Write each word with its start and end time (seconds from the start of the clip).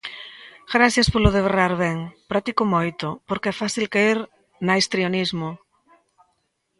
Grazas 0.73 1.07
polo 1.13 1.29
de 1.35 1.43
berrar 1.45 1.73
ben, 1.83 1.97
practico 2.31 2.63
moito, 2.75 3.07
porque 3.27 3.49
é 3.51 3.59
fácil 3.61 3.85
caer 3.93 4.19
na 4.65 4.73
histrionismo. 4.81 5.49